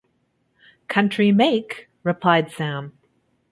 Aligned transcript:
‘Country 0.87 1.31
make,’ 1.31 1.87
replied 2.01 2.49
Sam. 2.49 2.97